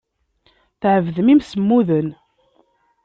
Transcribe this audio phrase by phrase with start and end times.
[0.81, 2.09] Tɛebded imsemmuden.